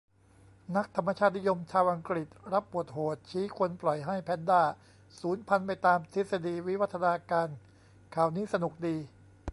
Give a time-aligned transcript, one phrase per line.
[0.75, 4.61] นักธรรมชาตินิยมชาวอังกฤษรับบทโหด ชี้ควรปล่อยให้"แพนดา"
[5.19, 7.47] สูญพันธุ์ไปตามทฤษฎีวิวัฒนาการ
[8.15, 8.95] ข่าวนี้สนุกดี